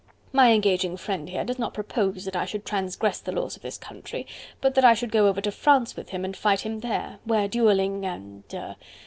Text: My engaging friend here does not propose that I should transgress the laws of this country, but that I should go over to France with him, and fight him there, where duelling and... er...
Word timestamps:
My 0.33 0.51
engaging 0.53 0.97
friend 0.97 1.29
here 1.29 1.43
does 1.43 1.59
not 1.59 1.75
propose 1.75 2.25
that 2.25 2.35
I 2.35 2.45
should 2.45 2.65
transgress 2.65 3.19
the 3.19 3.31
laws 3.31 3.55
of 3.55 3.61
this 3.61 3.77
country, 3.77 4.25
but 4.59 4.73
that 4.73 4.83
I 4.83 4.95
should 4.95 5.11
go 5.11 5.27
over 5.27 5.41
to 5.41 5.51
France 5.51 5.95
with 5.95 6.09
him, 6.09 6.25
and 6.25 6.35
fight 6.35 6.61
him 6.61 6.79
there, 6.79 7.19
where 7.23 7.47
duelling 7.47 8.03
and... 8.03 8.43
er... 8.51 8.77